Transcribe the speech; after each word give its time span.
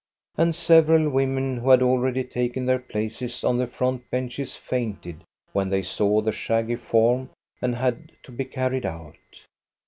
And 0.35 0.55
several 0.55 1.11
women 1.11 1.57
who 1.57 1.69
had 1.69 1.83
already 1.83 2.23
taken 2.23 2.65
their 2.65 2.79
places 2.79 3.43
on 3.43 3.59
the 3.59 3.67
front 3.67 4.09
benches 4.09 4.55
fainted 4.55 5.23
when 5.53 5.69
they 5.69 5.83
saw 5.83 6.21
the 6.21 6.31
shaggy 6.31 6.77
form, 6.77 7.29
and 7.61 7.75
had 7.75 8.11
to 8.23 8.31
be 8.31 8.45
carried 8.45 8.83
out. 8.87 9.19